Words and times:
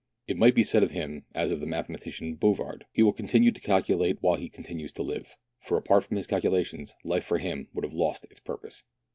It 0.25 0.35
might 0.35 0.55
be 0.55 0.63
said 0.63 0.81
of 0.81 0.89
him, 0.89 1.25
as 1.35 1.51
of 1.51 1.59
the 1.59 1.67
mathematician 1.67 2.33
Bouvard," 2.33 2.87
He 2.91 3.03
will 3.03 3.13
continue 3.13 3.51
to 3.51 3.61
calculate 3.61 4.17
while 4.19 4.33
he 4.35 4.49
continues 4.49 4.91
to 4.93 5.03
live;" 5.03 5.37
for 5.59 5.77
apart 5.77 6.05
from 6.05 6.17
his 6.17 6.25
calculations 6.25 6.95
life 7.03 7.23
for 7.23 7.37
him 7.37 7.67
would 7.75 7.85
have 7.85 7.93
lost 7.93 8.25
its 8.31 8.39
purpose. 8.39 8.83